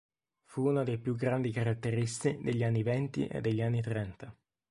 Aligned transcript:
Fu 0.45 0.63
uno 0.65 0.83
dei 0.83 0.97
più 0.97 1.15
grandi 1.15 1.51
caratteristi 1.51 2.39
degli 2.41 2.63
anni 2.63 2.81
venti 2.81 3.27
e 3.27 3.39
degli 3.39 3.61
anni 3.61 3.83
trenta. 3.83 4.35